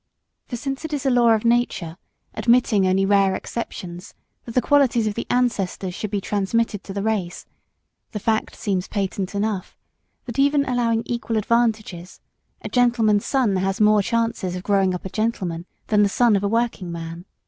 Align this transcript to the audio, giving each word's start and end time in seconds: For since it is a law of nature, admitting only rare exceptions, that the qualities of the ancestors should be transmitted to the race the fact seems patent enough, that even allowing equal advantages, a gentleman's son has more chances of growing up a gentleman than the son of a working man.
For 0.47 0.55
since 0.57 0.83
it 0.83 0.93
is 0.93 1.05
a 1.05 1.11
law 1.11 1.29
of 1.35 1.45
nature, 1.45 1.95
admitting 2.33 2.87
only 2.87 3.05
rare 3.05 3.35
exceptions, 3.35 4.15
that 4.45 4.55
the 4.55 4.59
qualities 4.59 5.05
of 5.05 5.13
the 5.13 5.27
ancestors 5.29 5.93
should 5.93 6.09
be 6.09 6.19
transmitted 6.19 6.83
to 6.85 6.91
the 6.91 7.03
race 7.03 7.45
the 8.11 8.19
fact 8.19 8.55
seems 8.55 8.87
patent 8.87 9.35
enough, 9.35 9.77
that 10.25 10.39
even 10.39 10.65
allowing 10.65 11.03
equal 11.05 11.37
advantages, 11.37 12.19
a 12.63 12.67
gentleman's 12.69 13.27
son 13.27 13.57
has 13.57 13.79
more 13.79 14.01
chances 14.01 14.55
of 14.55 14.63
growing 14.63 14.95
up 14.95 15.05
a 15.05 15.09
gentleman 15.11 15.67
than 15.85 16.01
the 16.01 16.09
son 16.09 16.35
of 16.35 16.43
a 16.43 16.49
working 16.49 16.91
man. 16.91 17.25